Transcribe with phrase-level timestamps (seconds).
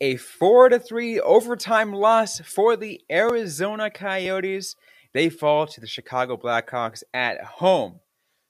[0.00, 4.76] a 4 to 3 overtime loss for the Arizona Coyotes.
[5.12, 8.00] They fall to the Chicago Blackhawks at home.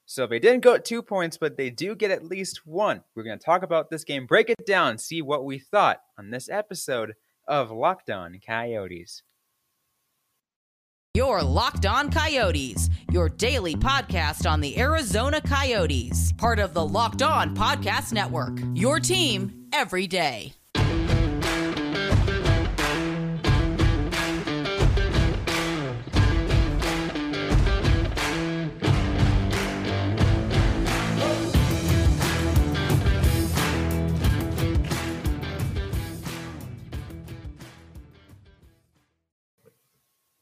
[0.05, 3.03] So they didn't go two points, but they do get at least one.
[3.15, 6.31] We're going to talk about this game, break it down, see what we thought on
[6.31, 7.13] this episode
[7.47, 9.23] of Locked On Coyotes.
[11.13, 17.21] Your Locked On Coyotes, your daily podcast on the Arizona Coyotes, part of the Locked
[17.21, 18.57] On Podcast Network.
[18.73, 20.53] Your team every day.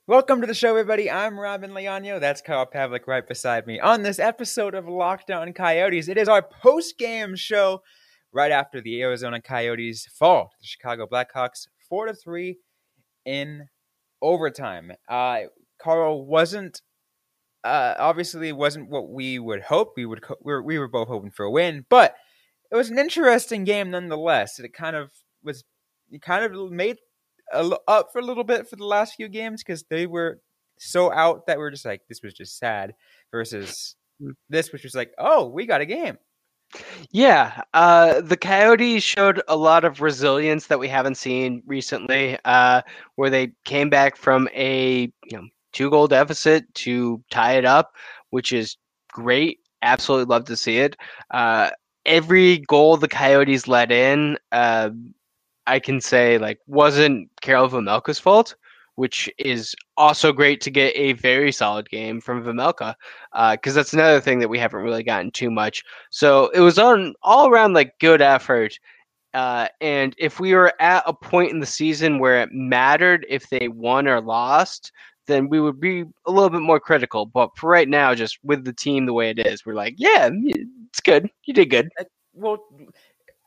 [0.09, 1.11] Welcome to the show, everybody.
[1.11, 2.19] I'm Robin Leonio.
[2.19, 3.79] That's Kyle Pavlik right beside me.
[3.79, 7.83] On this episode of Locked On Coyotes, it is our post-game show
[8.33, 12.57] right after the Arizona Coyotes fall to the Chicago Blackhawks four to three
[13.23, 13.67] in
[14.19, 14.93] overtime.
[15.07, 15.41] Uh,
[15.79, 16.81] Carl wasn't
[17.63, 19.93] uh, obviously wasn't what we would hope.
[19.95, 22.15] We would we were, we were both hoping for a win, but
[22.71, 24.57] it was an interesting game nonetheless.
[24.57, 25.11] It kind of
[25.43, 25.63] was
[26.09, 26.97] it kind of made
[27.51, 30.39] up for a little bit for the last few games because they were
[30.77, 32.93] so out that we are just like this was just sad
[33.31, 34.31] versus mm.
[34.49, 36.17] this which was like oh we got a game.
[37.11, 42.81] Yeah uh, the coyotes showed a lot of resilience that we haven't seen recently uh,
[43.15, 47.93] where they came back from a you know two goal deficit to tie it up
[48.29, 48.77] which is
[49.11, 49.59] great.
[49.81, 50.95] Absolutely love to see it.
[51.31, 51.69] Uh,
[52.05, 54.89] every goal the coyotes let in uh,
[55.67, 58.55] I can say like wasn't Karel Vejmelka's fault,
[58.95, 62.95] which is also great to get a very solid game from Vamelka,
[63.31, 65.83] because uh, that's another thing that we haven't really gotten too much.
[66.09, 68.77] So it was on all around like good effort.
[69.33, 73.47] Uh, and if we were at a point in the season where it mattered if
[73.49, 74.91] they won or lost,
[75.27, 77.27] then we would be a little bit more critical.
[77.27, 80.29] But for right now, just with the team the way it is, we're like, yeah,
[80.33, 81.29] it's good.
[81.45, 81.89] You did good.
[82.33, 82.57] Well,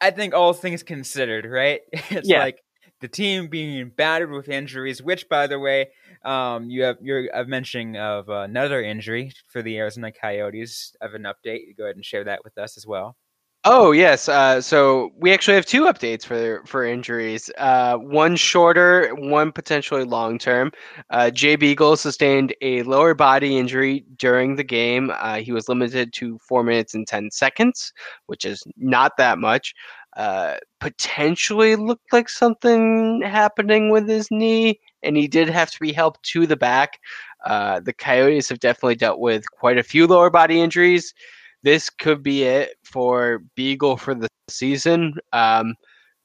[0.02, 1.80] I think all things considered, right?
[2.10, 2.40] It's yeah.
[2.40, 2.58] like
[3.00, 5.90] the team being battered with injuries, which, by the way,
[6.24, 10.94] um, you have you're uh, mentioning of another injury for the Arizona Coyotes.
[11.00, 13.16] Of an update, go ahead and share that with us as well.
[13.64, 17.48] Oh yes, uh, so we actually have two updates for for injuries.
[17.58, 20.72] Uh, one shorter, one potentially long term.
[21.10, 25.12] Uh, Jay Beagle sustained a lower body injury during the game.
[25.14, 27.92] Uh, he was limited to four minutes and ten seconds,
[28.26, 29.74] which is not that much.
[30.16, 35.92] Uh, potentially looked like something happening with his knee, and he did have to be
[35.92, 36.98] helped to the back.
[37.46, 41.14] Uh, the Coyotes have definitely dealt with quite a few lower body injuries
[41.62, 45.74] this could be it for Beagle for the season, um,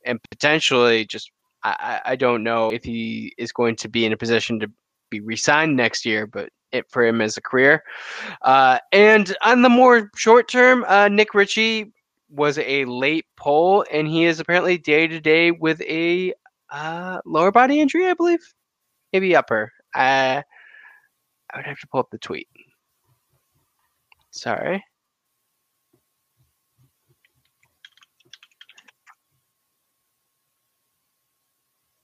[0.06, 1.32] and potentially just
[1.64, 4.72] I, I don't know if he is going to be in a position to
[5.10, 7.84] be re-signed next year, but it for him as a career.
[8.42, 11.92] Uh, and on the more short term, uh, Nick Ritchie
[12.30, 16.34] was a late pull, and he is apparently day to day with a
[16.70, 18.40] uh, lower body injury, I believe,
[19.14, 19.72] maybe upper.
[19.96, 20.42] Uh,
[21.54, 22.48] I would have to pull up the tweet.
[24.32, 24.84] Sorry.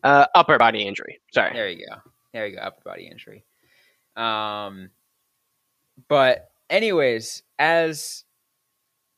[0.04, 1.20] Uh, upper body injury.
[1.32, 1.54] Sorry.
[1.54, 1.96] There you go.
[2.34, 2.62] There you go.
[2.62, 3.46] Upper body injury.
[4.16, 4.90] Um,
[6.08, 8.26] but anyways, as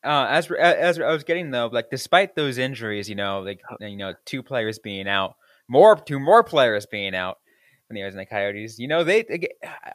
[0.04, 3.98] uh, as as I was getting though, like despite those injuries, you know, like you
[3.98, 5.36] know, two players being out,
[5.68, 7.40] more two more players being out
[7.88, 9.48] from the Arizona Coyotes, you know, they, they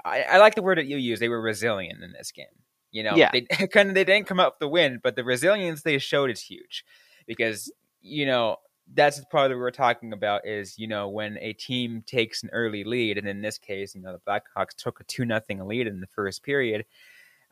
[0.04, 1.20] I, I, like the word that you use.
[1.20, 2.46] They were resilient in this game.
[2.92, 3.30] You know, yeah.
[3.32, 6.30] they kind of they didn't come up with the win, but the resilience they showed
[6.30, 6.84] is huge
[7.26, 8.56] because you know
[8.92, 12.50] that's the part that we're talking about is you know when a team takes an
[12.52, 15.86] early lead, and in this case, you know the Blackhawks took a two nothing lead
[15.86, 16.84] in the first period.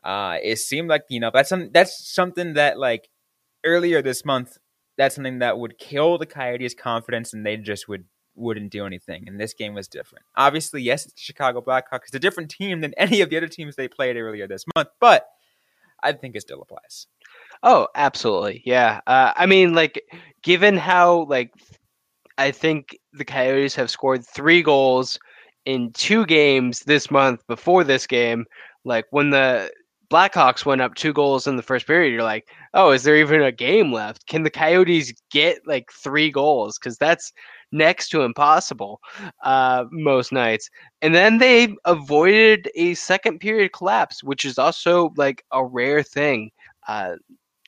[0.03, 3.09] Uh, it seemed like you know that's some that's something that like
[3.65, 4.57] earlier this month
[4.99, 8.03] that's something that would kill the Coyotes' confidence, and they just would
[8.35, 9.23] wouldn't do anything.
[9.27, 10.25] And this game was different.
[10.35, 12.07] Obviously, yes, it's the Chicago Blackhawks.
[12.07, 14.89] It's a different team than any of the other teams they played earlier this month,
[14.99, 15.25] but
[16.03, 17.07] I think it still applies.
[17.63, 18.61] Oh, absolutely.
[18.65, 19.01] Yeah.
[19.07, 20.01] Uh, I mean, like,
[20.43, 21.51] given how, like,
[22.37, 25.19] I think the Coyotes have scored three goals
[25.65, 28.45] in two games this month before this game,
[28.85, 29.71] like, when the
[30.11, 33.41] Blackhawks went up two goals in the first period, you're like, oh, is there even
[33.43, 34.27] a game left?
[34.27, 36.79] Can the Coyotes get, like, three goals?
[36.79, 37.33] Because that's
[37.71, 38.99] next to impossible
[39.43, 40.69] uh, most nights.
[41.01, 46.51] And then they avoided a second period collapse, which is also, like, a rare thing.
[46.87, 47.15] Uh,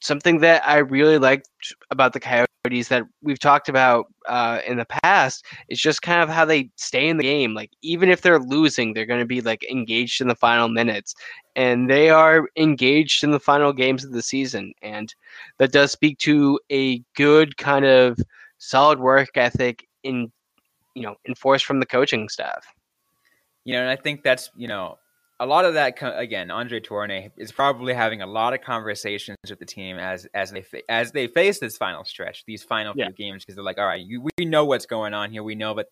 [0.01, 1.47] something that I really liked
[1.91, 6.29] about the Coyotes that we've talked about uh, in the past is just kind of
[6.29, 7.53] how they stay in the game.
[7.53, 11.13] Like even if they're losing, they're going to be like engaged in the final minutes,
[11.55, 15.13] and they are engaged in the final games of the season, and
[15.59, 18.19] that does speak to a good kind of
[18.57, 20.31] solid work ethic in
[20.95, 22.65] you know enforced from the coaching staff.
[23.63, 24.97] You know, and I think that's you know
[25.41, 29.57] a lot of that again, Andre Tourigny is probably having a lot of conversations with
[29.57, 33.07] the team as as they as they face this final stretch, these final yeah.
[33.07, 35.41] few games, because they're like, all right, you, we know what's going on here.
[35.41, 35.87] We know but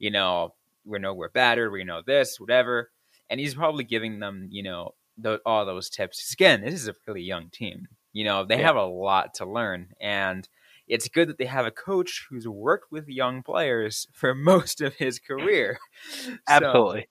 [0.00, 0.54] you know,
[0.84, 1.70] we know we're battered.
[1.70, 2.90] We know this, whatever.
[3.30, 6.32] And he's probably giving them, you know, the, all those tips.
[6.32, 7.86] Again, this is a really young team.
[8.12, 8.66] You know, they yeah.
[8.66, 10.48] have a lot to learn, and
[10.88, 14.94] it's good that they have a coach who's worked with young players for most of
[14.94, 15.78] his career.
[16.48, 17.02] Absolutely.
[17.02, 17.06] So,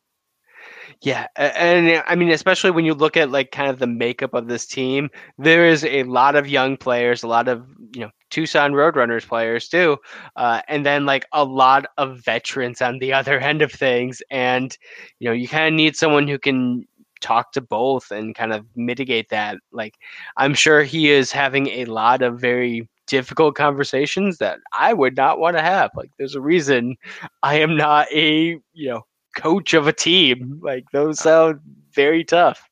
[1.01, 4.47] yeah, and I mean, especially when you look at like kind of the makeup of
[4.47, 8.73] this team, there is a lot of young players, a lot of you know Tucson
[8.73, 9.97] Roadrunners players too,
[10.35, 14.77] uh, and then like a lot of veterans on the other end of things, and
[15.19, 16.85] you know you kind of need someone who can
[17.21, 19.57] talk to both and kind of mitigate that.
[19.71, 19.95] Like,
[20.37, 25.39] I'm sure he is having a lot of very difficult conversations that I would not
[25.39, 25.91] want to have.
[25.95, 26.95] Like, there's a reason
[27.43, 29.03] I am not a you know
[29.37, 30.59] coach of a team.
[30.61, 31.59] Like those uh, sound
[31.93, 32.69] very tough.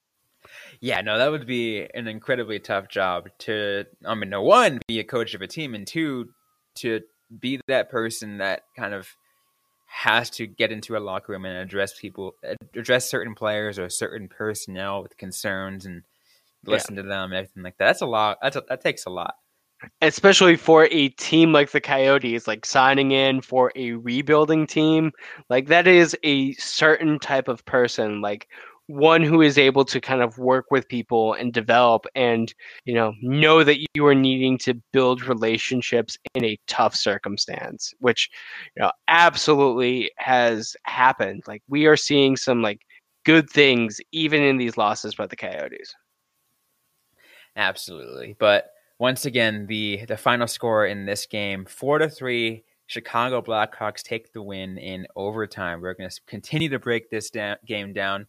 [0.81, 3.85] Yeah, no, that would be an incredibly tough job to.
[4.05, 6.29] I mean, no one be a coach of a team, and two
[6.75, 7.01] to
[7.39, 9.07] be that person that kind of
[9.87, 12.35] has to get into a locker room and address people,
[12.75, 16.03] address certain players or certain personnel with concerns and
[16.65, 17.03] listen yeah.
[17.03, 17.85] to them and everything like that.
[17.85, 18.39] That's a lot.
[18.41, 19.35] That's a, that takes a lot
[20.01, 25.11] especially for a team like the Coyotes, like signing in for a rebuilding team,
[25.49, 28.47] like that is a certain type of person, like
[28.87, 32.53] one who is able to kind of work with people and develop and
[32.85, 38.29] you know know that you are needing to build relationships in a tough circumstance which
[38.75, 41.43] you know absolutely has happened.
[41.47, 42.81] Like we are seeing some like
[43.25, 45.93] good things even in these losses by the coyotes.
[47.55, 48.35] Absolutely.
[48.39, 52.63] But once again, the the final score in this game, four to three.
[52.87, 55.81] Chicago Blackhawks take the win in overtime.
[55.81, 57.31] We're going to continue to break this
[57.65, 58.27] game down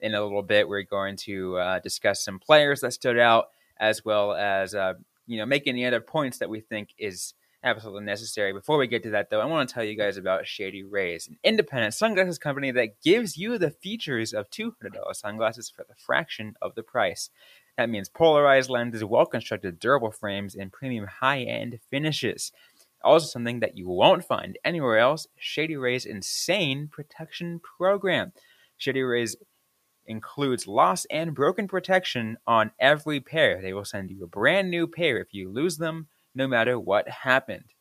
[0.00, 0.68] in a little bit.
[0.68, 3.46] We're going to uh, discuss some players that stood out,
[3.78, 4.94] as well as uh,
[5.26, 8.52] you know make any other points that we think is absolutely necessary.
[8.52, 11.26] Before we get to that, though, I want to tell you guys about Shady Rays,
[11.26, 14.72] an independent sunglasses company that gives you the features of $200
[15.14, 17.28] sunglasses for the fraction of the price.
[17.76, 22.52] That means polarized lenses, well constructed, durable frames, and premium high end finishes.
[23.04, 28.32] Also, something that you won't find anywhere else Shady Rays Insane Protection Program.
[28.78, 29.36] Shady Rays
[30.06, 33.60] includes loss and broken protection on every pair.
[33.60, 37.08] They will send you a brand new pair if you lose them, no matter what
[37.08, 37.74] happened.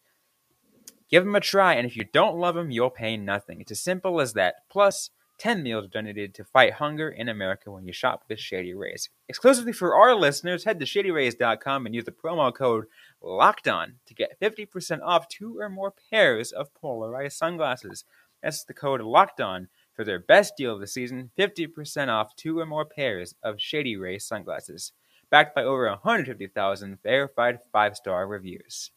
[1.09, 3.62] Give them a try, and if you don't love them, you'll pay nothing.
[3.62, 4.56] It's as simple as that.
[4.69, 9.09] Plus, 10 meals donated to fight hunger in America when you shop with Shady Rays.
[9.27, 12.85] Exclusively for our listeners, head to shadyrays.com and use the promo code
[13.23, 18.05] LOCKEDON to get 50% off two or more pairs of polarized sunglasses.
[18.41, 22.65] That's the code LOCKEDON for their best deal of the season 50% off two or
[22.65, 24.91] more pairs of Shady Rays sunglasses.
[25.29, 28.91] Backed by over 150,000 verified five star reviews.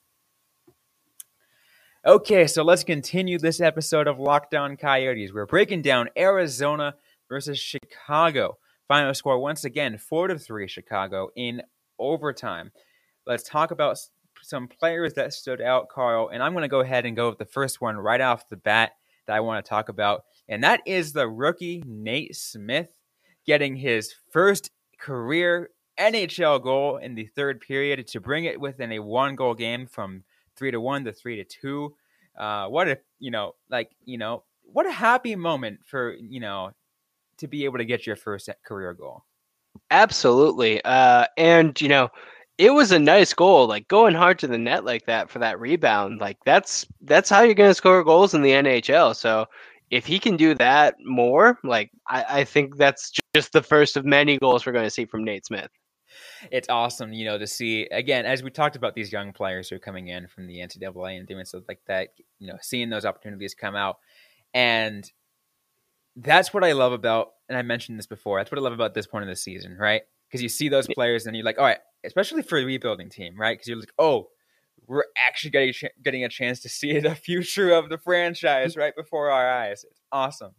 [2.07, 5.33] Okay, so let's continue this episode of Locked On Coyotes.
[5.33, 6.95] We're breaking down Arizona
[7.29, 8.57] versus Chicago.
[8.87, 11.61] Final score once again, four to three Chicago in
[11.99, 12.71] overtime.
[13.27, 13.99] Let's talk about
[14.43, 16.29] some players that stood out, Carl.
[16.29, 18.57] And I'm going to go ahead and go with the first one right off the
[18.57, 18.93] bat
[19.27, 22.97] that I want to talk about, and that is the rookie Nate Smith
[23.45, 24.71] getting his first
[25.01, 29.89] career NHL goal in the third period to bring it within a one goal game
[29.89, 30.23] from
[30.59, 31.95] three to one to three to two.
[32.39, 36.71] Uh, what a you know, like you know, what a happy moment for you know
[37.39, 39.25] to be able to get your first career goal.
[39.91, 42.09] Absolutely, uh, and you know,
[42.59, 43.67] it was a nice goal.
[43.67, 47.43] Like going hard to the net like that for that rebound, like that's that's how
[47.43, 49.15] you're going to score goals in the NHL.
[49.15, 49.47] So
[49.91, 54.05] if he can do that more, like I, I think that's just the first of
[54.05, 55.71] many goals we're going to see from Nate Smith
[56.51, 59.77] it's awesome, you know, to see again as we talked about these young players who
[59.77, 62.09] are coming in from the NCAA and doing stuff like that.
[62.39, 63.99] You know, seeing those opportunities come out,
[64.55, 65.11] and
[66.17, 67.31] that's what I love about.
[67.49, 68.39] And I mentioned this before.
[68.39, 70.03] That's what I love about this point of the season, right?
[70.29, 73.39] Because you see those players and you're like, all right, especially for a rebuilding team,
[73.39, 73.57] right?
[73.57, 74.29] Because you're like, oh,
[74.87, 75.73] we're actually getting
[76.03, 79.85] getting a chance to see the future of the franchise right before our eyes.
[79.89, 80.53] It's awesome.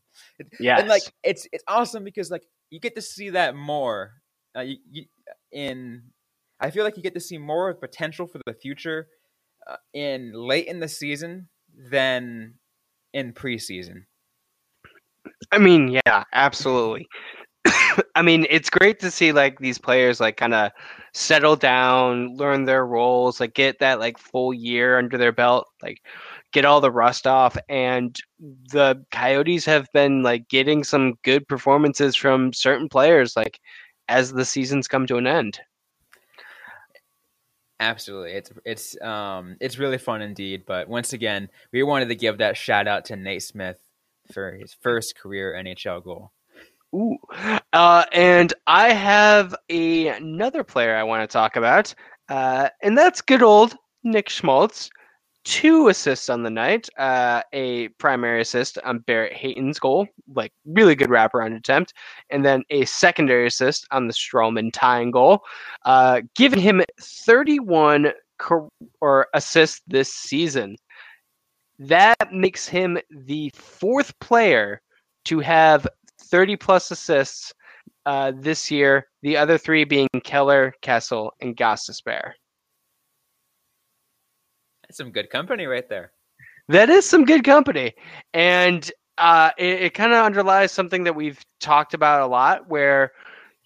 [0.60, 4.14] Yeah, and like it's it's awesome because like you get to see that more.
[4.56, 5.06] Uh, you, you,
[5.52, 6.04] in
[6.60, 9.08] I feel like you get to see more of potential for the future
[9.68, 11.48] uh, in late in the season
[11.90, 12.56] than
[13.14, 14.04] in preseason.
[15.52, 17.08] I mean, yeah, absolutely.
[18.16, 20.72] I mean, it's great to see like these players like kind of
[21.14, 26.02] settle down, learn their roles, like get that like full year under their belt, like
[26.52, 27.58] get all the rust off.
[27.68, 33.60] And the Coyotes have been like getting some good performances from certain players, like
[34.10, 35.60] as the seasons come to an end.
[37.80, 40.64] Absolutely, it's it's um it's really fun indeed.
[40.66, 43.80] But once again, we wanted to give that shout out to Nate Smith
[44.34, 46.34] for his first career NHL goal.
[46.94, 47.18] Ooh.
[47.72, 51.94] Uh, and I have a, another player I want to talk about,
[52.30, 54.90] uh, and that's good old Nick Schmaltz.
[55.50, 60.94] Two assists on the night, uh, a primary assist on Barrett Hayton's goal, like really
[60.94, 61.96] good wraparound attempt,
[62.30, 65.42] and then a secondary assist on the Stralman tying goal,
[65.86, 68.70] uh, giving him 31 cor-
[69.02, 70.76] or assists this season.
[71.80, 74.84] That makes him the fourth player
[75.26, 75.88] to have
[76.26, 77.52] 30 plus assists
[78.06, 79.08] uh, this year.
[79.24, 82.34] The other three being Keller, Kessel, and Gostisbehere.
[84.90, 86.12] That's some good company right there.
[86.68, 87.94] That is some good company,
[88.34, 93.12] and uh, it, it kind of underlies something that we've talked about a lot, where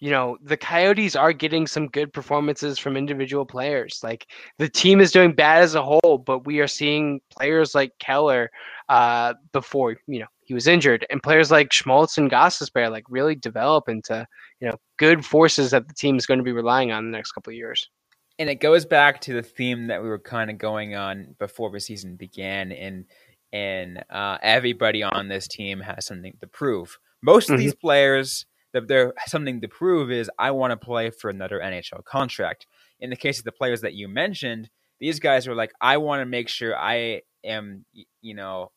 [0.00, 4.00] you know the Coyotes are getting some good performances from individual players.
[4.02, 4.26] Like
[4.58, 8.50] the team is doing bad as a whole, but we are seeing players like Keller
[8.88, 13.34] uh, before you know he was injured, and players like Schmaltz and Gostisbehere like really
[13.34, 14.26] develop into
[14.60, 17.32] you know good forces that the team is going to be relying on the next
[17.32, 17.90] couple of years.
[18.38, 21.70] And it goes back to the theme that we were kind of going on before
[21.70, 23.04] the season began, and
[23.52, 26.98] and uh, everybody on this team has something to prove.
[27.22, 27.62] Most of mm-hmm.
[27.62, 32.04] these players, that they're something to prove is I want to play for another NHL
[32.04, 32.66] contract.
[33.00, 36.20] In the case of the players that you mentioned, these guys are like, I want
[36.20, 37.84] to make sure I am,
[38.20, 38.72] you know,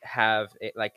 [0.00, 0.94] have it like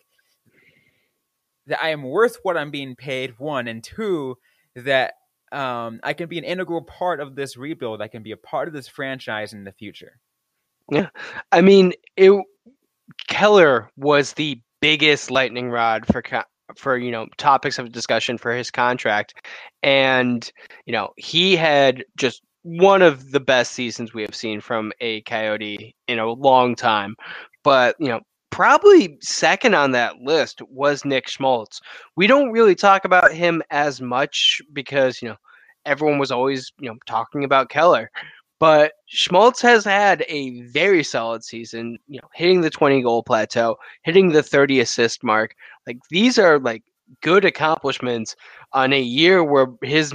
[1.67, 3.37] that I am worth what I'm being paid.
[3.37, 4.37] One and two,
[4.75, 5.15] that
[5.55, 8.01] um, I can be an integral part of this rebuild.
[8.01, 10.19] I can be a part of this franchise in the future.
[10.91, 11.09] Yeah,
[11.51, 12.31] I mean, it.
[13.27, 16.23] Keller was the biggest lightning rod for
[16.75, 19.35] for you know topics of discussion for his contract,
[19.81, 20.51] and
[20.85, 25.21] you know he had just one of the best seasons we have seen from a
[25.21, 27.15] Coyote in a long time.
[27.63, 28.21] But you know,
[28.55, 31.81] probably second on that list was Nick Schmaltz.
[32.15, 35.35] We don't really talk about him as much because, you know,
[35.85, 38.09] everyone was always, you know, talking about Keller.
[38.57, 43.75] But Schmaltz has had a very solid season, you know, hitting the 20 goal plateau,
[44.03, 45.53] hitting the 30 assist mark.
[45.85, 46.83] Like these are like
[47.21, 48.37] good accomplishments
[48.71, 50.13] on a year where his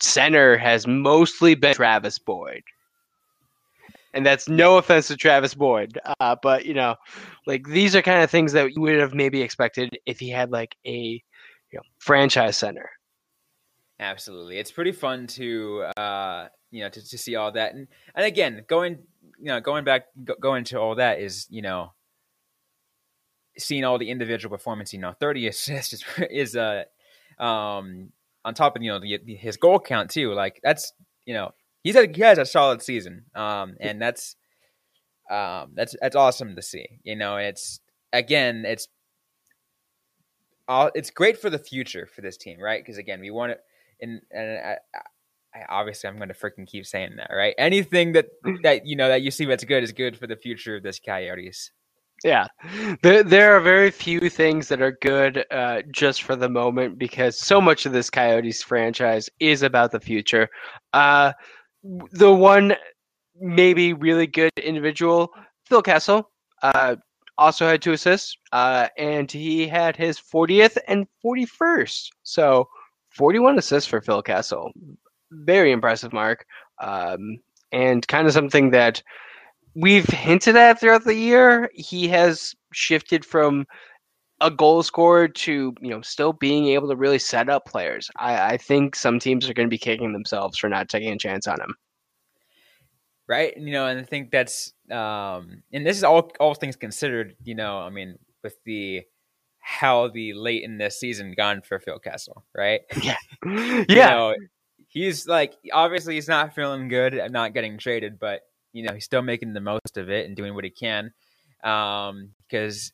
[0.00, 2.62] center has mostly been Travis Boyd
[4.12, 6.96] and that's no offense to Travis Boyd, uh, but you know,
[7.46, 10.50] like these are kind of things that you would have maybe expected if he had
[10.50, 11.22] like a
[11.70, 12.90] you know franchise center.
[13.98, 18.26] Absolutely, it's pretty fun to uh, you know to, to see all that, and and
[18.26, 18.98] again going
[19.38, 21.92] you know going back go, going to all that is you know
[23.58, 24.92] seeing all the individual performance.
[24.92, 26.84] You know, thirty assists is, is uh,
[27.38, 28.12] um
[28.44, 30.32] on top of you know the, his goal count too.
[30.32, 30.92] Like that's
[31.26, 31.52] you know
[31.82, 34.36] he's a, he has a solid season, um, and that's
[35.30, 36.86] um, that's that's awesome to see.
[37.02, 37.80] You know, it's
[38.12, 38.88] again, it's
[40.68, 42.82] all it's great for the future for this team, right?
[42.82, 43.60] Because again, we want it,
[44.00, 44.76] and and I,
[45.54, 47.54] I, obviously I'm going to freaking keep saying that, right?
[47.58, 48.26] Anything that
[48.62, 51.00] that you know that you see that's good is good for the future of this
[51.00, 51.70] Coyotes.
[52.22, 52.48] Yeah,
[53.02, 57.38] there there are very few things that are good uh, just for the moment because
[57.38, 60.48] so much of this Coyotes franchise is about the future.
[60.92, 61.32] Uh,
[61.82, 62.74] the one
[63.40, 65.32] maybe really good individual,
[65.66, 66.30] Phil Kessel,
[66.62, 66.96] uh,
[67.38, 72.08] also had two assists, uh, and he had his 40th and 41st.
[72.22, 72.68] So
[73.10, 74.70] 41 assists for Phil Kessel.
[75.30, 76.44] Very impressive mark.
[76.80, 77.38] Um,
[77.72, 79.02] and kind of something that
[79.74, 81.70] we've hinted at throughout the year.
[81.74, 83.66] He has shifted from
[84.40, 88.10] a goal scorer to you know still being able to really set up players.
[88.16, 91.18] I, I think some teams are going to be kicking themselves for not taking a
[91.18, 91.74] chance on him.
[93.28, 97.36] Right, you know, and I think that's um, and this is all all things considered.
[97.44, 99.02] You know, I mean, with the
[99.60, 102.80] how the late in this season gone for Phil Kessel, right?
[103.02, 103.84] Yeah, yeah.
[103.88, 104.34] You know,
[104.88, 108.40] he's like obviously he's not feeling good at not getting traded, but
[108.72, 111.12] you know he's still making the most of it and doing what he can
[111.64, 112.92] um, because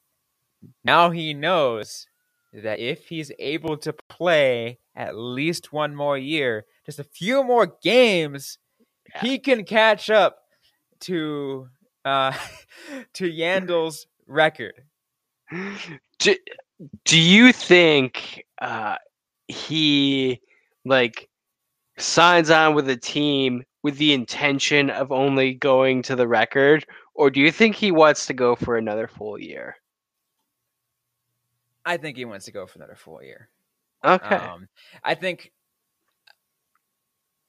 [0.84, 2.06] now he knows
[2.52, 7.66] that if he's able to play at least one more year, just a few more
[7.82, 8.58] games,
[9.14, 9.20] Yeah.
[9.22, 10.38] he can catch up
[11.00, 11.68] to
[12.04, 12.32] uh
[13.14, 14.74] to Yandle's record.
[16.18, 16.36] do,
[17.04, 18.96] do you think uh,
[19.48, 20.40] he
[20.84, 21.28] like
[21.98, 27.30] signs on with a team with the intention of only going to the record or
[27.30, 29.76] do you think he wants to go for another full year
[31.86, 33.48] I think he wants to go for another full year.
[34.04, 34.68] okay Um,
[35.02, 35.52] I think.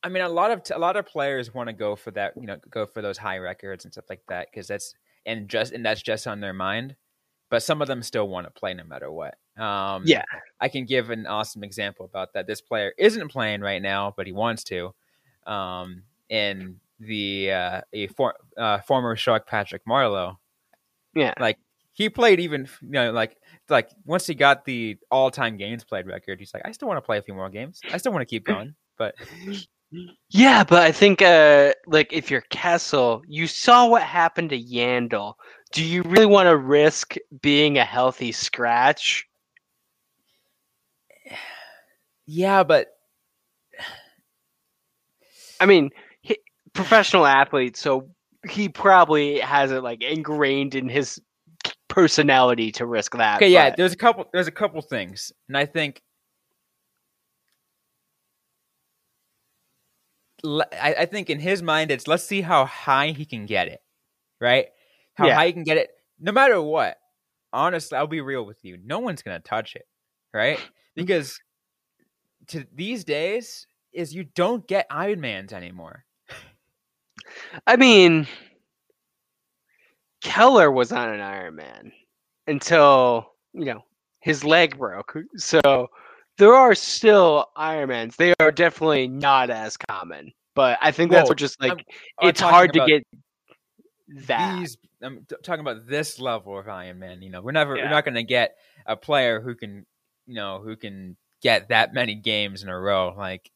[0.04, 2.46] I mean, a lot of a lot of players want to go for that, you
[2.46, 4.94] know, go for those high records and stuff like that because that's
[5.26, 6.96] and just and that's just on their mind.
[7.50, 9.36] But some of them still want to play no matter what.
[9.58, 10.24] Um, Yeah.
[10.60, 12.46] I can give an awesome example about that.
[12.46, 14.94] This player isn't playing right now, but he wants to.
[15.46, 20.38] Um, and the uh, a for, uh, former Shark Patrick Marleau,
[21.16, 21.58] yeah like
[21.98, 23.38] he played even you know like
[23.70, 26.98] like once he got the all time games played record, he's like, I still want
[26.98, 27.82] to play a few more games.
[27.92, 28.76] I still want to keep going.
[28.98, 29.16] But
[30.32, 35.36] yeah but i think uh like if you're kessel you saw what happened to yandle
[35.72, 39.26] do you really want to risk being a healthy scratch
[42.26, 42.88] yeah, but
[45.60, 45.90] I mean,
[46.22, 46.38] he,
[46.74, 48.10] professional athlete, so
[48.50, 51.22] he probably has it like ingrained in his
[51.98, 53.38] personality to risk that.
[53.38, 53.72] okay, yeah.
[53.72, 54.26] but- There's a couple.
[54.32, 56.04] There's a couple things, and I think.
[60.46, 63.80] I, I think in his mind, it's let's see how high he can get it,
[64.40, 64.68] right?
[65.16, 65.34] How Yeah.
[65.36, 65.90] high he can get it,
[66.20, 66.98] no matter what.
[67.52, 68.78] Honestly, I'll be real with you.
[68.86, 69.88] No one's gonna touch it,
[70.34, 70.60] right?
[70.96, 71.40] Because
[72.48, 76.06] to these days is you don't get Ironmans anymore.
[77.68, 78.28] I mean,
[80.28, 81.92] Keller was on an Ironman
[82.48, 83.84] until you know
[84.20, 85.18] his leg broke.
[85.38, 85.90] So
[86.38, 88.16] there are still Ironmans.
[88.18, 92.74] They are definitely not as common, but I think that's just like I'm- it's hard
[92.74, 93.04] to get
[94.28, 94.60] that.
[94.60, 97.22] These, I'm t- talking about this level of Iron Man.
[97.22, 97.84] You know, we're never, Yeah.
[97.86, 98.56] we're not going to get
[98.86, 99.86] a player who can,
[100.26, 103.14] you know, who can get that many games in a row.
[103.18, 103.50] Like,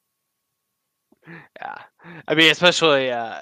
[1.27, 1.75] Yeah,
[2.27, 3.41] I mean, especially, uh,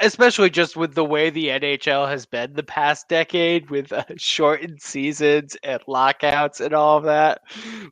[0.00, 4.80] especially just with the way the NHL has been the past decade, with uh, shortened
[4.80, 7.42] seasons and lockouts and all of that.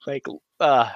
[0.07, 0.23] Like,
[0.59, 0.91] uh,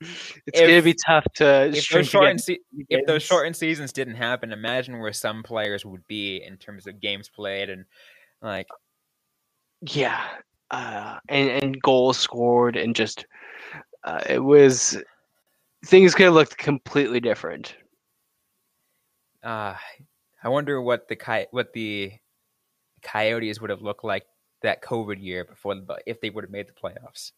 [0.00, 4.52] it's gonna be tough to if those shortened, se- if those shortened seasons didn't happen,
[4.52, 7.84] imagine where some players would be in terms of games played and
[8.42, 8.68] like,
[9.80, 10.24] yeah,
[10.70, 13.24] uh, and and goals scored, and just
[14.04, 14.96] uh, it was
[15.84, 17.74] things could have looked completely different.
[19.44, 19.74] uh,
[20.42, 22.12] I wonder what the coy- what the
[23.02, 24.24] Coyotes would have looked like
[24.62, 27.32] that COVID year before the, if they would have made the playoffs.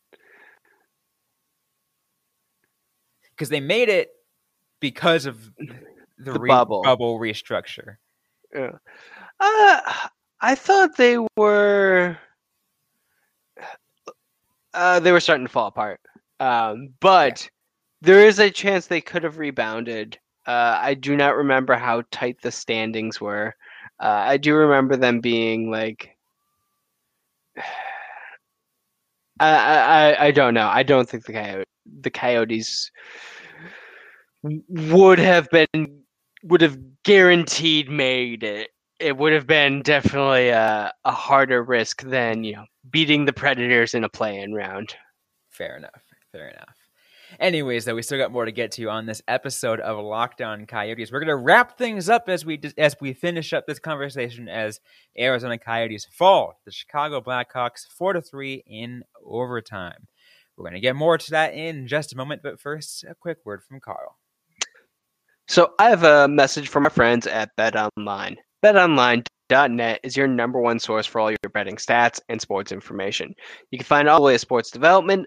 [3.30, 4.10] Because they made it
[4.80, 5.74] because of the,
[6.18, 6.82] The re- bubble.
[6.82, 7.96] bubble restructure.
[8.54, 8.72] Yeah.
[9.38, 9.80] Uh,
[10.40, 12.18] I thought they were.
[14.74, 16.00] Uh, they were starting to fall apart.
[16.38, 17.48] Um, but
[18.02, 20.18] there is a chance they could have rebounded.
[20.46, 23.54] Uh, I do not remember how tight the standings were.
[24.00, 26.16] Uh, I do remember them being like.
[29.40, 30.68] I, I I- don't know.
[30.68, 31.64] I don't think the coyote
[32.02, 32.90] the coyotes
[34.42, 36.02] would have been
[36.44, 38.70] would have guaranteed made it.
[38.98, 43.94] It would have been definitely a, a harder risk than you know beating the Predators
[43.94, 44.94] in a play-in round.
[45.50, 46.02] Fair enough.
[46.32, 46.74] Fair enough.
[47.38, 50.66] Anyways, though, we still got more to get to on this episode of Locked On
[50.66, 51.12] Coyotes.
[51.12, 54.80] We're gonna wrap things up as we as we finish up this conversation as
[55.18, 60.08] Arizona Coyotes fall the Chicago Blackhawks four to three in overtime.
[60.56, 63.62] We're gonna get more to that in just a moment, but first, a quick word
[63.62, 64.16] from Carl.
[65.46, 68.36] So I have a message from my friends at BetOnline.
[68.62, 73.34] BetOnline.net is your number one source for all your betting stats and sports information.
[73.70, 75.26] You can find all the latest sports development,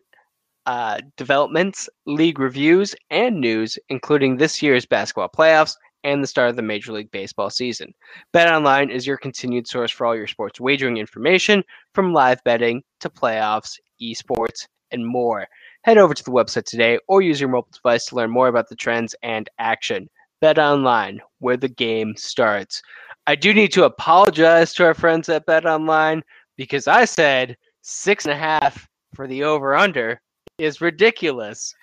[0.65, 6.55] uh, developments, league reviews, and news, including this year's basketball playoffs and the start of
[6.55, 7.93] the Major League Baseball season.
[8.33, 13.09] BetOnline is your continued source for all your sports wagering information, from live betting to
[13.09, 15.47] playoffs, esports, and more.
[15.83, 18.69] Head over to the website today or use your mobile device to learn more about
[18.69, 20.09] the trends and action.
[20.41, 22.81] Bet online, where the game starts.
[23.27, 26.21] I do need to apologize to our friends at Bet Online
[26.57, 30.19] because I said six and a half for the over under
[30.57, 31.73] is ridiculous.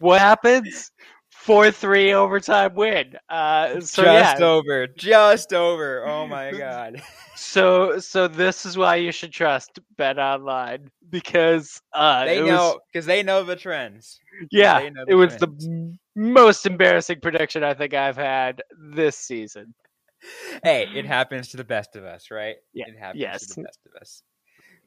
[0.00, 0.90] What happens?
[1.30, 3.14] 4 3 overtime win.
[3.28, 4.46] Uh, so, just yeah.
[4.46, 6.06] over, just over.
[6.06, 7.02] Oh my god.
[7.36, 13.06] So so this is why you should trust Bet Online because uh they know because
[13.06, 14.18] they know the trends.
[14.50, 18.62] yeah know it the was the most embarrassing prediction I think I've had
[18.94, 19.74] this season.
[20.62, 22.56] Hey, it happens to the best of us, right?
[22.72, 23.46] Yeah, It happens yes.
[23.48, 24.22] to the best of us.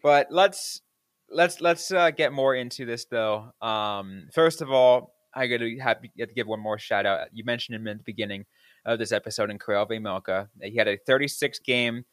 [0.02, 0.82] But let's
[1.30, 3.52] let's let's uh, get more into this though.
[3.62, 7.28] Um, first of all, I got to have, to give one more shout out.
[7.32, 8.46] You mentioned him in the beginning
[8.86, 10.48] of this episode in Karel Vejmelka.
[10.62, 12.06] He had a 36 game,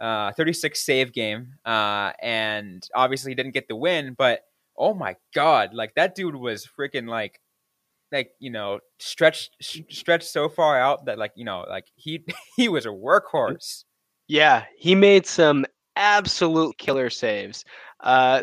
[0.00, 4.14] uh, 36 save game, uh, and obviously he didn't get the win.
[4.16, 4.40] But
[4.76, 7.40] oh my god, like that dude was freaking like,
[8.10, 12.24] like you know, stretched stretched so far out that like you know, like he
[12.56, 13.84] he was a workhorse.
[14.28, 17.64] Yeah, he made some absolute killer saves.
[18.02, 18.42] Uh,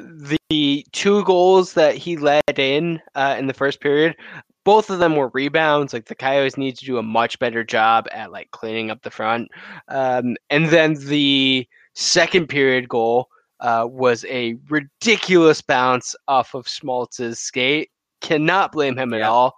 [0.50, 4.16] the two goals that he led in uh, in the first period,
[4.64, 5.94] both of them were rebounds.
[5.94, 9.12] Like the Coyotes need to do a much better job at like cleaning up the
[9.12, 9.50] front.
[9.88, 13.28] Um, and then the second period goal
[13.60, 17.90] uh, was a ridiculous bounce off of Schmaltz's skate.
[18.22, 19.30] Cannot blame him at Yeah.
[19.30, 19.56] all.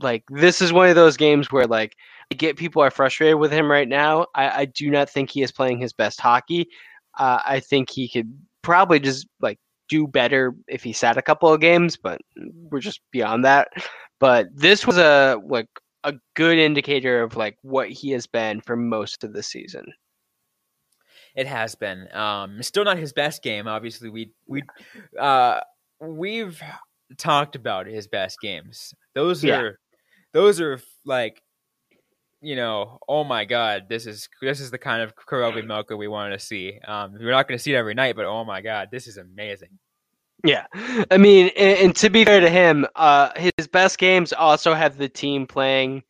[0.00, 1.94] Like this is one of those games where like
[2.30, 4.26] I get people are frustrated with him right now.
[4.34, 6.68] I, I do not think he is playing his best hockey.
[7.18, 8.32] Uh, I think he could
[8.68, 12.20] probably just like do better if he sat a couple of games, but
[12.70, 13.68] we're just beyond that.
[14.20, 15.68] But this was a like
[16.04, 19.86] a good indicator of like what he has been for most of the season.
[21.34, 22.08] It has been.
[22.14, 23.66] Um, still not his best game.
[23.68, 24.62] Obviously, we we
[25.18, 25.60] uh,
[26.00, 26.60] we've
[27.16, 28.92] talked about his best games.
[29.14, 29.58] Those Yeah.
[29.60, 29.78] are
[30.34, 31.40] those are like
[32.40, 36.08] you know, oh my god, this is this is the kind of Karel Vejmelka we
[36.08, 36.78] wanted to see.
[36.86, 39.16] Um, we're not going to see it every night, but oh my god, this is
[39.16, 39.78] amazing.
[40.44, 40.66] Yeah,
[41.10, 44.96] I mean, and, and to be fair to him, uh, his best games also have
[44.96, 46.04] the team playing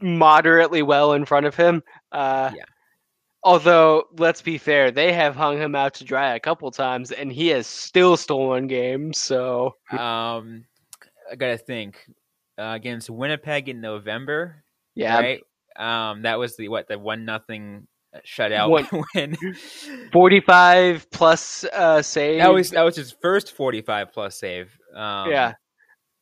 [0.00, 1.82] moderately well in front of him.
[2.12, 2.64] Uh, Yeah.
[3.44, 7.30] Although, let's be fair, they have hung him out to dry a couple times, and
[7.30, 9.20] he has still stolen games.
[9.20, 10.64] So Um,
[11.30, 12.04] I got to think
[12.58, 14.64] uh, against Winnipeg in November,
[14.94, 15.40] yeah, right?
[15.76, 17.86] Um, that was the what the one nothing
[18.26, 19.36] shutout One- win.
[20.12, 22.42] forty-five plus uh, saves.
[22.42, 24.76] That was that was his first forty five plus save.
[24.94, 25.52] Um, yeah.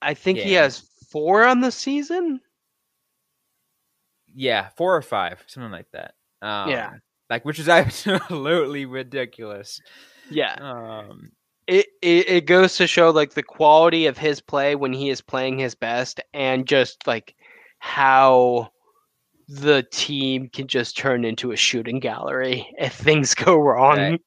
[0.03, 2.41] I think he has four on the season.
[4.35, 6.15] yeah, four or five, something like that.
[6.43, 6.91] Um, Yeah.
[7.31, 9.81] like which is absolutely ridiculous.
[10.31, 11.33] Yeah, Um,
[11.67, 15.21] it, it it goes to show like the quality of his play when he is
[15.21, 17.35] playing his best and just like
[17.79, 18.71] how
[19.49, 24.19] the team can just turn into a shooting gallery if things go wrong.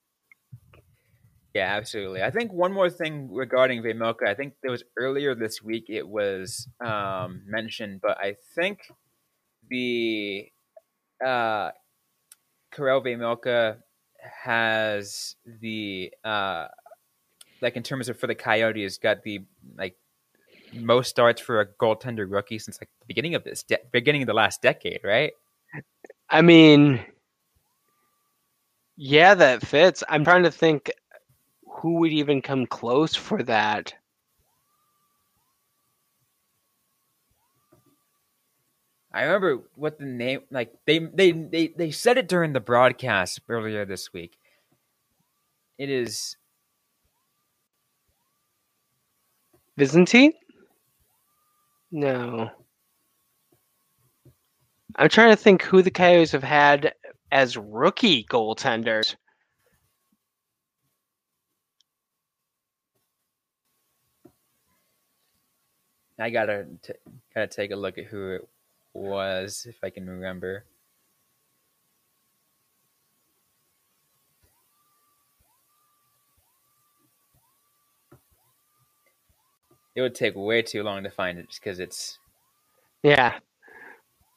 [1.54, 2.22] Yeah, absolutely.
[2.22, 4.28] I think one more thing regarding Vejmelka.
[4.28, 8.82] I think there was earlier this week it was um, mentioned, but I think
[9.68, 10.52] the
[11.26, 11.72] uh,
[12.72, 13.78] Karel Vejmelka
[14.44, 16.68] has the uh,
[17.62, 19.42] like in terms of for the Coyotes got the
[19.78, 19.96] like
[20.74, 24.28] most starts for a goaltender rookie since like the beginning of this de- beginning of
[24.28, 25.34] the last decade, right?
[26.30, 27.04] I mean,
[28.98, 30.04] yeah, that fits.
[30.10, 30.92] I'm trying to think
[31.82, 33.94] who would even come close for that.
[39.14, 43.40] I remember what the name like they they they they said it during the broadcast
[43.50, 44.38] earlier this week.
[45.78, 46.36] It is
[49.78, 50.34] Byzantine?
[51.92, 52.50] No.
[54.96, 56.94] I'm trying to think who the Coyotes have had
[57.32, 59.16] as rookie goaltenders.
[66.20, 66.94] I gotta t-
[67.36, 68.48] gotta take a look at who it
[68.94, 70.66] was if I can remember.
[79.98, 82.20] It would take way too long to find it just because it's
[83.02, 83.34] Yeah.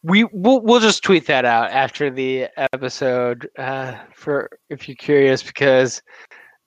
[0.03, 5.43] We we'll, we'll just tweet that out after the episode uh, for if you're curious
[5.43, 6.01] because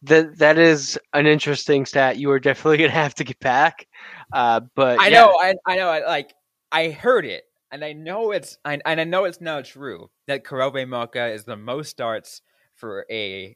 [0.03, 2.17] that that is an interesting stat.
[2.17, 3.87] You are definitely gonna have to get back.
[4.31, 6.35] Uh, but I yeah, know, I, I know, I like,
[6.71, 10.45] I heard it, and I know it's, I, and I know it's now true that
[10.45, 12.41] Karel Vejmelka is the most starts
[12.75, 13.55] for a,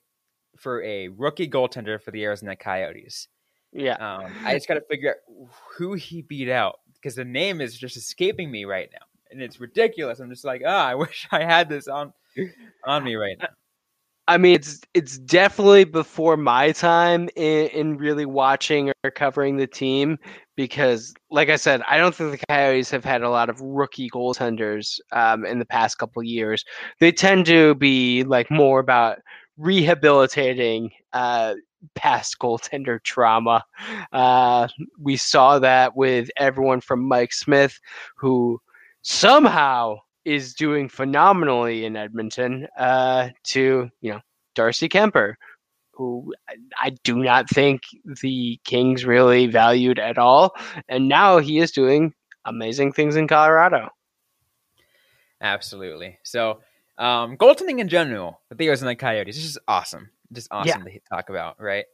[0.58, 3.28] for a rookie goaltender for the Arizona Coyotes.
[3.74, 7.62] Yeah, Um, I just got to figure out who he beat out because the name
[7.62, 10.20] is just escaping me right now, and it's ridiculous.
[10.20, 12.14] I'm just like, ah, I wish I had this on,
[12.86, 13.50] on me right now.
[14.30, 19.68] I mean it's it's definitely before my time in, in really watching or covering the
[19.68, 20.18] team
[20.58, 24.10] because, like I said, I don't think the Coyotes have had a lot of rookie
[24.10, 26.66] goaltenders um, in the past couple years.
[27.00, 29.20] They tend to be like more about
[29.58, 31.54] rehabilitating uh,
[31.96, 33.64] past goaltender trauma.
[34.12, 34.68] Uh,
[35.00, 37.80] we saw that with everyone from Mike Smith,
[38.16, 38.60] who
[39.02, 44.22] somehow is doing phenomenally in Edmonton, uh, to you know
[44.56, 45.36] Darcy Kuemper,
[45.92, 46.34] who
[46.80, 47.84] I do not think
[48.22, 50.56] the Kings really valued at all,
[50.88, 52.14] and now he is doing
[52.46, 53.90] amazing things in Colorado.
[55.42, 56.18] Absolutely.
[56.24, 56.62] So,
[56.98, 60.10] um, goaltending in general, the Arizona Coyotes, this is awesome.
[60.34, 60.94] Just awesome yeah.
[60.94, 61.86] to talk about, right?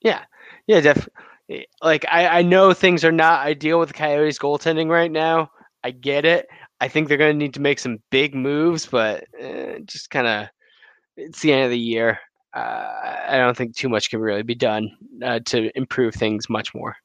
[0.00, 0.24] Yeah,
[0.66, 1.66] yeah, definitely.
[1.80, 5.50] Like I, I know things are not ideal with the Coyotes goaltending right now.
[5.84, 6.48] I get it.
[6.80, 10.26] I think they're going to need to make some big moves, but uh, just kind
[10.26, 10.48] of
[11.16, 12.18] it's the end of the year.
[12.52, 14.90] Uh, I don't think too much can really be done
[15.22, 16.96] uh, to improve things much more.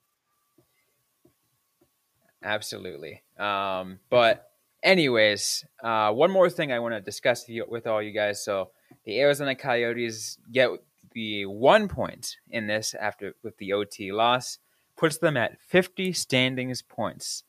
[2.43, 3.21] Absolutely.
[3.37, 4.50] Um, but
[4.83, 8.43] anyways, uh, one more thing I want to discuss with all you guys.
[8.43, 8.71] So
[9.05, 10.69] the Arizona Coyotes get
[11.13, 14.59] the one point in this after with the OT loss,
[14.97, 17.43] puts them at 50 standings points.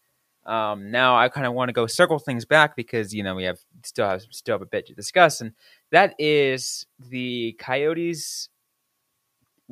[0.45, 3.45] Um, now I kind of want to go circle things back because you know we
[3.45, 5.53] have still have still have a bit to discuss, and
[5.91, 8.49] that is the Coyotes.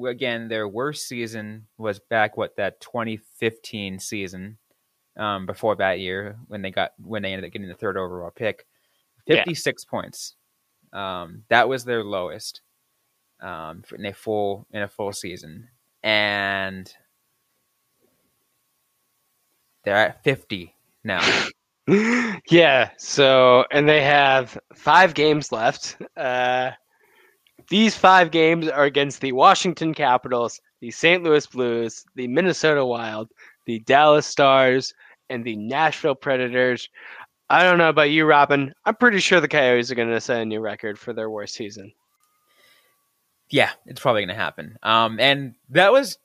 [0.02, 4.58] Again, their worst season was back what that 2015 season.
[5.16, 8.30] Um, before that year, when they got when they ended up getting the third overall
[8.30, 8.64] pick,
[9.26, 9.90] 56 yeah.
[9.90, 10.36] points.
[10.92, 12.62] Um, that was their lowest
[13.40, 15.68] um, in a full in a full season,
[16.02, 16.92] and
[19.84, 21.42] they're at 50 now.
[22.50, 22.90] yeah.
[22.98, 25.96] So, and they have five games left.
[26.16, 26.72] Uh,
[27.68, 31.22] these five games are against the Washington Capitals, the St.
[31.22, 33.28] Louis Blues, the Minnesota Wild,
[33.70, 34.92] the Dallas Stars,
[35.28, 36.88] and the Nashville Predators.
[37.48, 38.74] I don't know about you, Robin.
[38.84, 41.54] I'm pretty sure the Coyotes are going to set a new record for their worst
[41.54, 41.92] season.
[43.48, 44.76] Yeah, it's probably going to happen.
[44.82, 46.18] Um, and that was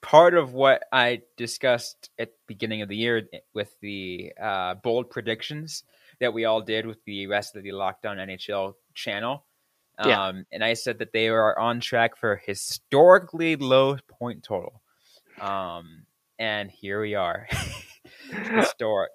[0.00, 5.10] part of what I discussed at the beginning of the year with the uh, bold
[5.10, 5.82] predictions
[6.20, 9.44] that we all did with the rest of the Locked On NHL channel.
[9.98, 10.32] Um, yeah.
[10.52, 14.82] And I said that they are on track for historically low point total.
[15.40, 16.04] Um,
[16.42, 17.46] and here we are.
[18.50, 19.12] Historic.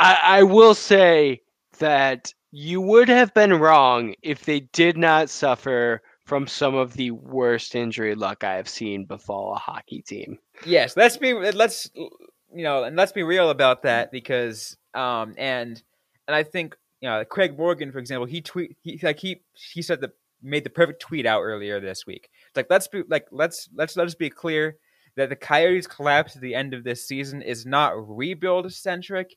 [0.00, 1.42] I, I will say
[1.80, 7.10] that you would have been wrong if they did not suffer from some of the
[7.10, 10.38] worst injury luck I have seen befall a hockey team.
[10.64, 15.82] Yes, let's be let's you know, and let's be real about that because um and
[16.26, 19.82] and I think you know Craig Morgan, for example, he tweet he like he he
[19.82, 20.10] said the
[20.42, 22.30] made the perfect tweet out earlier this week.
[22.48, 24.78] It's like let's be like let's let's let us be clear
[25.16, 29.36] that the Coyotes collapse at the end of this season is not rebuild centric.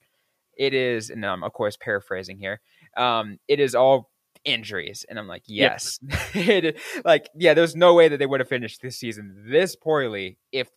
[0.58, 2.62] It is, and I'm of course paraphrasing here.
[2.96, 4.10] Um, it is all
[4.46, 5.06] injuries.
[5.10, 6.00] And I'm like, yes.
[6.36, 6.78] Yep.
[7.04, 10.70] like, yeah, there's no way that they would have finished this season this poorly if,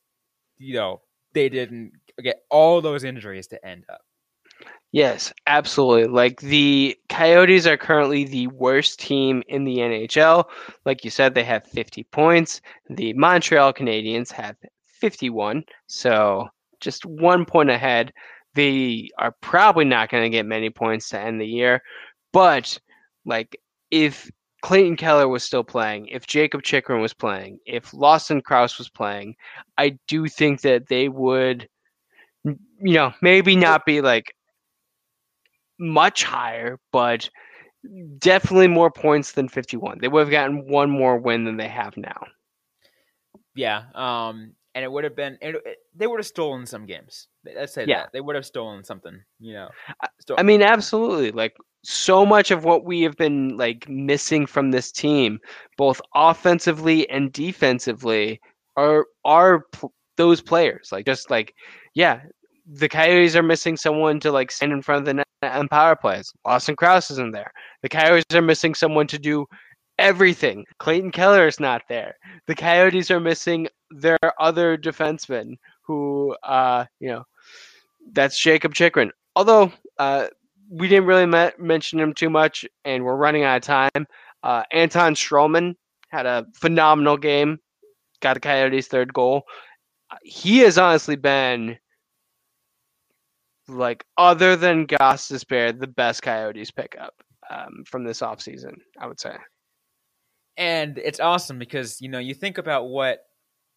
[0.57, 1.03] you know,
[1.35, 4.01] they didn't get all those injuries to end up.
[4.91, 6.07] Yes, absolutely.
[6.09, 10.47] Like the Coyotes are currently the worst team in the NHL.
[10.87, 12.63] Like you said, they have 50 points.
[12.89, 14.57] The Montreal Canadiens have
[15.01, 15.65] 51.
[15.87, 16.49] So
[16.81, 18.13] just one point ahead.
[18.55, 21.83] They are probably not going to get many points to end the year.
[22.33, 22.79] But
[23.25, 23.57] like
[23.91, 24.31] if
[24.63, 29.37] Clayton Keller was still playing, if Jacob Chychrun was playing, if Lawson Crouse was playing,
[29.77, 31.69] I do think that they would,
[32.45, 34.35] you know, maybe not be like
[35.79, 37.31] much higher, but
[38.19, 39.99] definitely more points than 51.
[40.01, 42.27] They would have gotten one more win than they have now.
[43.55, 43.85] Yeah.
[43.95, 47.27] Um, and it would have been, it, it, they would have stolen some games.
[47.45, 48.03] Let's say yeah.
[48.03, 48.13] that.
[48.13, 49.69] They would have stolen something, you know.
[50.37, 51.33] I mean, absolutely.
[51.33, 55.41] Like, so much of what we have been like missing from this team,
[55.77, 58.41] both offensively and defensively,
[58.77, 60.91] are are pl- those players.
[60.93, 61.55] Like just like,
[61.95, 62.21] yeah,
[62.67, 65.97] the Coyotes are missing someone to like stand in front of the net and power
[65.97, 66.33] plays.
[66.47, 67.51] Lawson Crouse isn't there.
[67.83, 69.47] The Coyotes are missing someone to do
[69.99, 70.65] everything.
[70.79, 72.17] Clayton Keller is not there.
[72.47, 77.25] The Coyotes are missing their other defenseman who, uh, you know,
[78.13, 79.11] that's Jacob Chychrun.
[79.37, 80.27] Although uh,
[80.71, 84.07] we didn't really me- mention him too much, and we're running out of time.
[84.43, 85.75] Uh, Anton Stralman
[86.09, 87.59] had a phenomenal game,
[88.21, 89.43] got the Coyotes' third goal.
[90.23, 91.79] He has honestly been,
[93.69, 97.15] like, other than Gostisbehere, the best Coyotes pickup
[97.51, 99.37] um, from this offseason, I would say.
[100.59, 103.21] And it's awesome because, you know, you think about what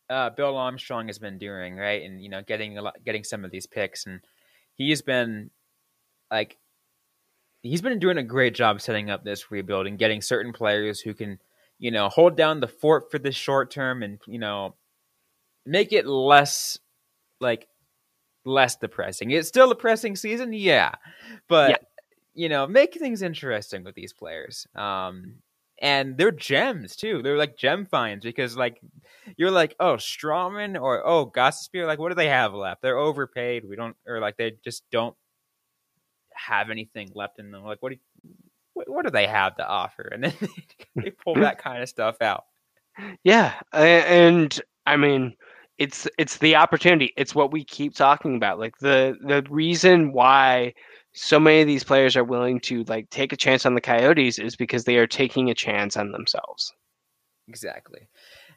[0.09, 2.01] uh, Bill Armstrong has been doing, right?
[2.03, 4.05] And, you know, getting a lot, getting some of these picks.
[4.07, 4.19] And
[4.73, 5.51] he's been,
[6.31, 6.57] like,
[7.61, 11.13] he's been doing a great job setting up this rebuild and getting certain players who
[11.13, 11.39] can,
[11.77, 14.75] you know, hold down the fort for the short term and, you know,
[15.65, 16.79] make it less
[17.39, 17.67] like
[18.43, 19.29] less depressing.
[19.29, 20.93] It's still a depressing season, yeah.
[21.47, 21.77] But Yeah.
[22.33, 24.65] you know, make things interesting with these players.
[24.75, 25.35] Um
[25.81, 27.21] and they're gems too.
[27.23, 28.79] They're like gem finds because like
[29.35, 32.83] you're like, oh, Stralman or oh, Gostisbehere, like what do they have left?
[32.83, 33.67] They're overpaid.
[33.67, 35.15] We don't or like they just don't
[36.33, 37.63] have anything left in them.
[37.63, 38.31] Like what do you,
[38.73, 40.03] what, what do they have to offer?
[40.03, 40.33] And then
[40.95, 42.45] they pull that kind of stuff out.
[43.23, 45.35] Yeah, and I mean,
[45.79, 47.11] it's it's the opportunity.
[47.17, 48.59] It's what we keep talking about.
[48.59, 50.73] Like the the reason why
[51.13, 54.39] so many of these players are willing to like take a chance on the Coyotes
[54.39, 56.73] is because they are taking a chance on themselves.
[57.47, 58.07] Exactly.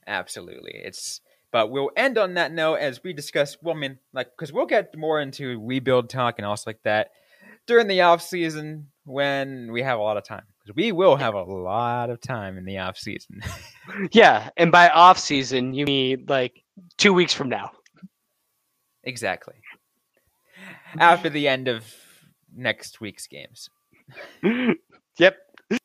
[0.07, 0.73] Absolutely.
[0.75, 4.53] It's but we'll end on that note as we discuss well, I mean, like because
[4.53, 7.11] we'll get more into rebuild talk and also like that
[7.67, 10.45] during the off season when we have a lot of time.
[10.62, 13.40] Because we will have a lot of time in the off season.
[14.12, 16.62] Yeah, and by off season you mean like
[16.97, 17.71] two weeks from now.
[19.03, 19.57] exactly.
[20.99, 21.85] After the end of
[22.55, 23.69] next week's games.
[25.19, 25.37] yep.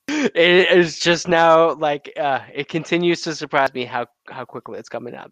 [0.08, 4.90] It is just now like uh, it continues to surprise me how how quickly it's
[4.90, 5.32] coming up.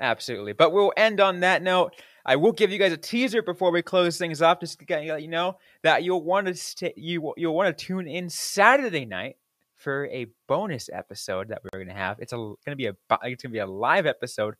[0.00, 0.52] Absolutely.
[0.52, 1.94] But we'll end on that note.
[2.24, 5.22] I will give you guys a teaser before we close things off, just to let
[5.22, 9.36] you know that you'll want to stay, you you'll want to tune in Saturday night
[9.76, 12.18] for a bonus episode that we're going to have.
[12.20, 14.54] It's a going to be a it's going to be a live episode.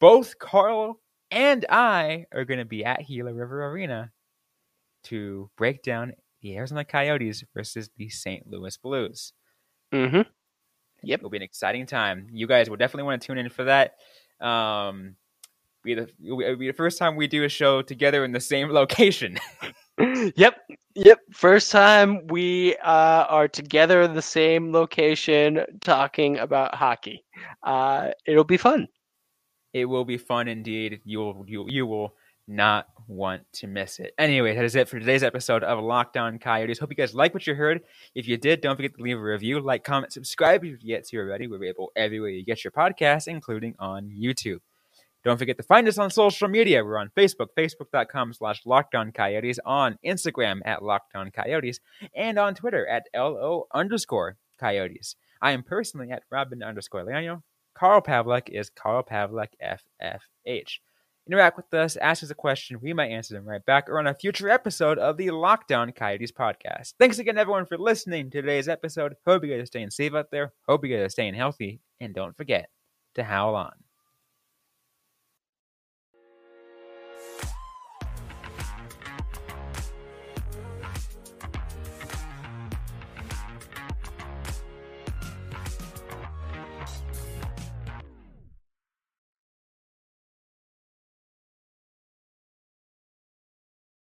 [0.00, 4.12] Both Carl and I are going to be at Gila River Arena
[5.04, 6.12] to break down
[6.42, 8.46] the Arizona Coyotes versus the St.
[8.46, 9.32] Louis Blues.
[9.92, 10.22] Mm-hmm.
[11.02, 11.20] Yep.
[11.20, 12.28] It'll be an exciting time.
[12.32, 13.96] You guys will definitely want to tune in for that.
[14.40, 15.16] Um,
[15.82, 18.68] be the it'll be the first time we do a show together in the same
[18.80, 19.38] location.
[20.36, 20.56] Yep.
[20.96, 21.18] Yep.
[21.32, 27.24] First time we uh, are together in the same location talking about hockey.
[27.62, 28.88] Uh, it'll be fun.
[29.72, 31.00] it will be fun indeed.
[31.04, 32.14] You will you you will
[32.46, 34.14] not want to miss it.
[34.18, 36.78] Anyway, that is it for today's episode of Locked On Coyotes.
[36.78, 37.82] Hope you guys like what you heard.
[38.14, 41.04] If you did, don't forget to leave a review, like, comment, subscribe if you yet
[41.06, 41.46] to already.
[41.46, 44.60] We're available everywhere you get your podcasts, including on YouTube.
[45.24, 46.84] Don't forget to find us on social media.
[46.84, 51.80] We're on Facebook, facebook.com slash locked on coyotes, on Instagram at locked on coyotes,
[52.14, 55.16] and on Twitter at LO underscore coyotes.
[55.40, 57.42] I am personally at Robin underscore Leonio.
[57.74, 60.78] Carl Pavlik is Carl Pavlik FFH.
[61.26, 64.06] Interact with us, ask us a question, we might answer them right back, or on
[64.06, 66.94] a future episode of the Locked On Coyotes podcast.
[66.98, 69.14] Thanks again, everyone, for listening to today's episode.
[69.26, 70.52] Hope you guys are staying safe out there.
[70.68, 71.80] Hope you guys are staying healthy.
[71.98, 72.68] And don't forget
[73.14, 73.83] to howl on.